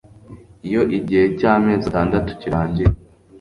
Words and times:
Iyo 0.67 0.81
igihe 0.97 1.23
cy 1.37 1.45
amezi 1.53 1.85
atandatu 1.87 2.29
kirangiye 2.39 2.89